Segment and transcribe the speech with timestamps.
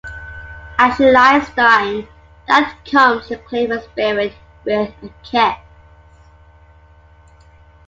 [0.79, 2.07] As she lies dying,
[2.47, 4.33] Death comes to claim her spirit
[4.65, 5.53] with a kiss.